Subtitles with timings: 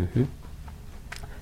[0.00, 0.26] 嗯哼，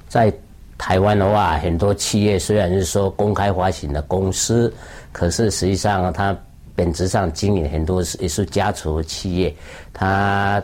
[0.09, 0.33] 在
[0.77, 4.73] 台湾的话，很多企业虽然是说公开发行的公司，
[5.13, 6.37] 可是实际上它
[6.75, 9.55] 本质上经营很多是也是家族企业，
[9.93, 10.63] 他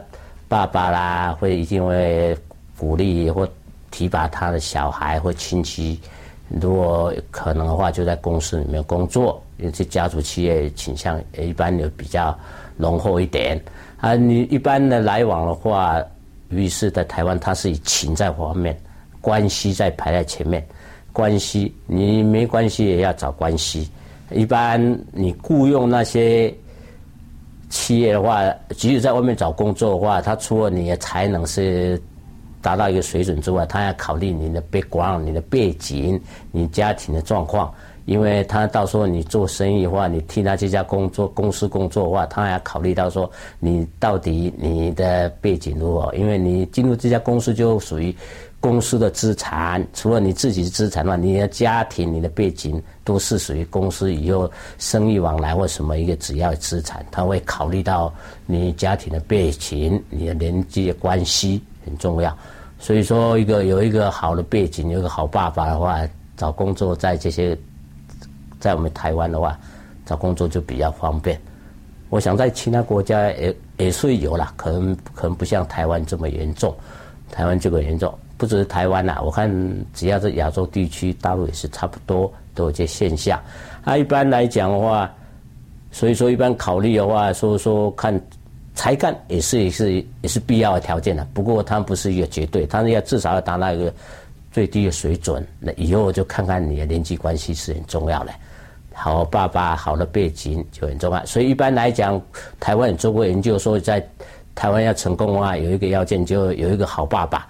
[0.49, 2.37] 爸爸啦会一定会
[2.79, 3.49] 鼓励或
[3.91, 6.01] 提拔他的小孩或亲戚，
[6.49, 12.37] 如果可能的话，就在公司里面工作，因为这家族企业倾向一般有比较
[12.77, 13.61] 浓厚一点
[14.01, 14.15] 啊。
[14.15, 16.01] 你一般的来往的话，
[16.49, 18.79] 于是在台湾，它是以情在方面。
[19.21, 20.62] 关系在排在前面，
[21.11, 23.89] 关系你没关系也要找关系。
[24.30, 24.79] 一般
[25.12, 26.52] 你雇佣那些
[27.71, 28.43] 企业的话，
[28.77, 31.99] 即使在外面找工作的话，他除了你的才能是
[32.61, 37.73] 达到一个水准之外，他要考虑你的 background、你的背景、你家庭的状况。
[38.05, 46.15] 因为他到时候你做生意的话，你替他这家工作公司工作的话，他还要考虑到说你到底你的背景如何。
[46.15, 48.15] 因为你进入这家公司就属于。
[48.61, 58.11] 公司的资产，除了你自己的资产的话，你的家庭、你的背景都是属于公司以后生意往来或什么一个主要资产，他会考虑到
[58.46, 62.35] 你家庭的背景、你的人际关系很重要。
[62.79, 66.00] 所以说，一个有一个好的背景，有一个好爸爸的话，
[66.34, 67.55] 找工作在这些，
[68.65, 69.59] 在我们台湾的话，
[70.06, 71.38] 找工作就比较方便。
[72.09, 76.75] 我想在其他国家也也是有了，可能可能不像台湾这么严重，
[77.31, 78.19] 台湾这个严重。
[78.38, 79.50] 不只是台湾呐，我看
[79.93, 83.38] 只要是亚洲地区，大陆也是差不多都有这现象。
[83.84, 85.12] 啊，一般来讲的话，
[85.93, 88.19] 所以说一般考虑的话，说说看
[88.75, 91.22] 才干也是也是也是必要的条件的。
[91.34, 93.93] 不过它不是一个绝对，它是要至少要达到一个
[94.50, 95.47] 最低的水准。
[95.60, 98.32] 那以后就看看你的人际关系是很重要的。
[98.94, 101.26] 好爸爸，好的背景就很重要。
[101.26, 102.20] 所以一般来讲，
[102.59, 104.06] 台湾做过研究说，在
[104.54, 107.47] 台湾要成功的话，有一个要件，就有一个好爸爸。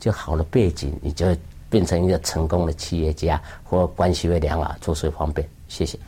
[0.00, 1.26] 就好的背景，你就
[1.68, 5.44] 变成一个成功的企业家，或关系会良好，做事方便。
[5.66, 5.98] 谢谢。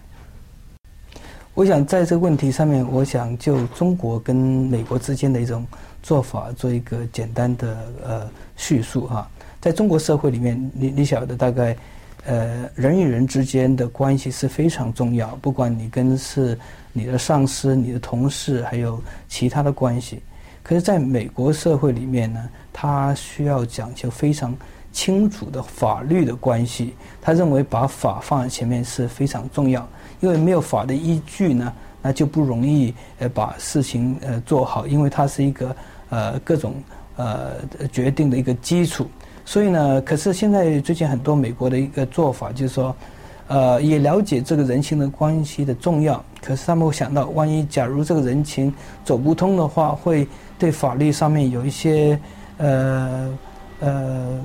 [1.55, 5.67] 我想在这个问题上面，我想就中国跟美国之间的一种
[6.05, 9.29] 做法做一个简单的呃叙述哈。
[9.61, 11.77] 在中国社会里面，你你晓得大概
[12.25, 16.59] 呃人与人之间的关系是非常重要，不管你跟是
[16.93, 20.21] 你的上司、你的同事，还有其他的关系。
[20.63, 22.49] 可是，在美国社会里面呢？
[22.73, 24.57] 他需要讲究非常
[24.93, 29.87] 清楚的法律的关系，他认为把法放在前面是非常重要，
[30.21, 31.73] 因为没有法的依据呢，
[32.03, 35.75] 那就不容易呃把事情呃做好，因为它是一个
[36.11, 36.75] 呃各种
[37.17, 37.57] 呃
[37.91, 39.09] 决定的一个基础。
[39.51, 42.95] 所以呢，可是现在最近很多美国的一个做法就是说，
[43.49, 48.73] 呃，也了解这个人情的关系的重要，可是他们会想到，万一假如这个人情
[49.05, 50.25] 走不通的话，会
[50.57, 52.17] 对法律上面有一些。
[52.59, 53.39] 呃
[53.81, 54.39] 呃，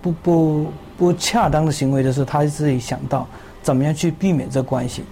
[0.00, 0.66] 不不
[0.96, 3.26] 不恰当的行为的时候，他自己想到
[3.62, 5.04] 怎么样去避免这关系。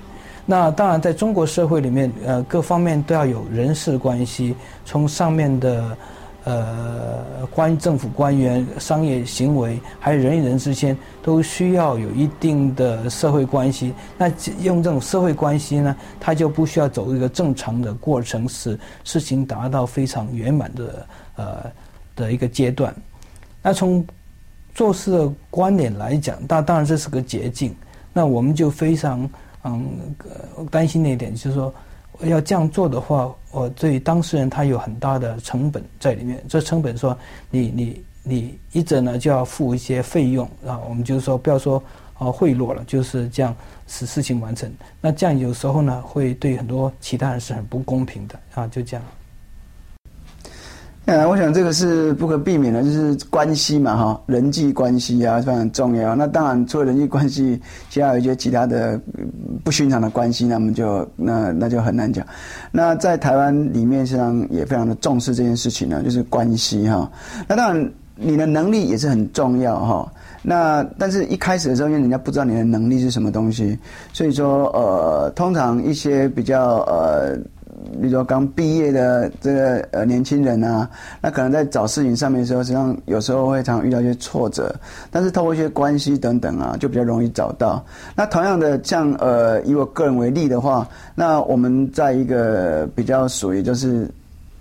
[0.46, 4.54] 那当然，在中国社会里面，呃，各方面都要有人事关系，
[4.86, 5.94] 从上面的
[6.46, 13.92] 呃关于政府官员、商业行为，还有人与人之间，都需要有一定的社会关系。
[14.16, 21.70] 那用这种社会关系呢，他就不需要走一个正常的过程，使事情达到非常圆满的呃。
[22.16, 22.96] 的一个阶段，
[23.60, 24.02] 那从
[24.74, 27.76] 做事的观点来讲，那当然这是个捷径。
[28.10, 29.28] 那我们就非常
[29.64, 29.86] 嗯
[30.70, 31.74] 担心的一点，就是说
[32.22, 36.42] 要这样做的话，我对当事人他有很大的成本在里面。
[36.48, 37.16] 这成本说，
[37.50, 41.82] 你你你一者呢就要付一些费用啊，我们就是说不要说
[42.18, 43.54] 啊贿赂了，就是这样
[43.86, 44.72] 使事情完成。
[45.00, 49.04] 那这样有时候呢会对很多其他人是很不公平的啊，就这样。
[51.08, 56.16] 嗯，我想这个是不可避免的，就是关系嘛，哈，人际关系啊非常重要。
[56.16, 59.00] 那当然，除了人际关系，其他有一些其他的
[59.62, 62.26] 不寻常的关系，那么就那那就很难讲。
[62.72, 67.08] 那在台湾里面，实际上也非常的重视这件事情呢，就是关系哈。
[67.46, 70.12] 那当然，你的能力也是很重要哈。
[70.42, 73.78] 那但是一开始的时候，因为人家不知道你的能力是什么东西，
[74.12, 77.38] 所以说呃，通常一些比较呃。
[78.00, 80.88] 比如说刚毕业的这个呃年轻人啊，
[81.20, 84.74] 那可能在找事情上面的时候，实际上有时候会常遇到一些挫折，
[85.10, 87.84] 但是透过一些关系等等啊，就比较容易找到。
[88.14, 94.08] 那同样的，像呃以我个人为例的话，那我们在一个比较属于就是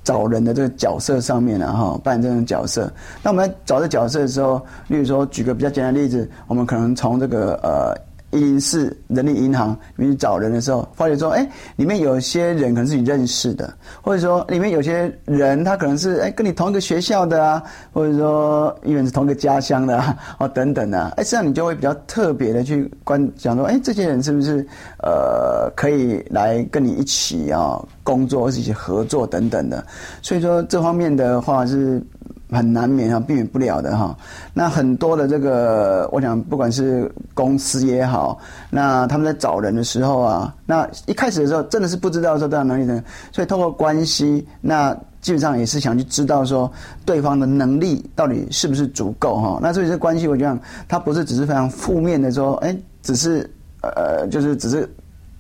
[0.04, 2.92] 找人的这个角色上面呢，哈，扮演这种角色。
[3.22, 7.96] 那我们在找这角色的时候，例如说举个比较简单的例子，我们可能从这个呃。
[8.32, 17.64] 一零四人力银行，你去找人的时候，发觉说，哎，里面有些人可能是你认识的，或者说里面有些人他可能是哎跟你同一个学校 的啊，
[17.94, 24.66] 或者说因为是同一个家乡的啊，哦等等啊，哎，这样你就会比较特别的去观讲说，哎，这些人是不是
[25.02, 29.86] 呃可以来跟你一起啊工作，或者一起合作等等的，
[30.22, 32.04] 所以说这方面的话是。
[32.52, 34.16] 很难免啊，避免不了的哈。
[34.54, 38.38] 那很多的这个，我想不管是公司也好，
[38.70, 46.72] 那他们在找人的时候啊，那一开始的时候真的是不知道说这样能力的，所以透过关系，那基本上也是想去知道说
[47.04, 49.60] 对方的能力到底是不是足够哈。
[49.62, 53.50] 那所以这关系，我觉得它不是只是非常负面的说，哎，只是
[53.82, 54.88] 呃，就是只是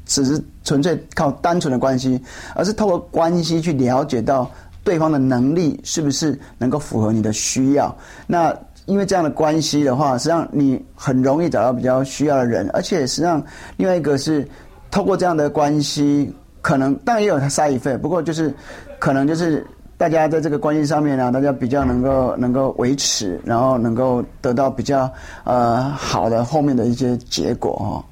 [0.05, 2.19] 只是纯粹靠单纯的关系，
[2.55, 4.49] 而是透过关系去了解到。
[4.85, 7.93] 对方的能力是不是能够符合你的需要？
[8.25, 8.55] 那
[8.85, 13.43] 因为这样的关系的话，实际上你很容易找到比较需要的人，而且实际上
[13.77, 14.47] 另外一个是
[14.91, 18.53] 透过这样的关系，可能当然也有它 side effect，不过就是
[18.99, 19.65] 可能就是
[19.97, 25.11] 大家在这个关系上面呢，大家比较能够能够维持，然后能够得到比较
[25.45, 28.05] 呃好的后面的一些结果哈。